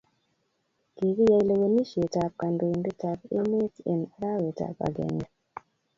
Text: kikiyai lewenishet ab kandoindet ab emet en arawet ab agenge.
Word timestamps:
kikiyai 0.95 1.43
lewenishet 1.49 2.13
ab 2.25 2.31
kandoindet 2.41 3.01
ab 3.11 3.19
emet 3.39 3.73
en 3.91 4.01
arawet 4.13 4.59
ab 4.69 4.77
agenge. 4.87 5.25